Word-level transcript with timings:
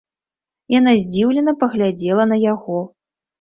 Яна 0.75 0.93
здзіўлена 1.01 1.53
паглядзела 1.65 2.27
на 2.33 2.41
яго. 2.53 2.81